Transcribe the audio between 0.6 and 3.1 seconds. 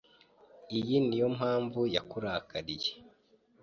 Iyi niyo mpamvu yakurakariye.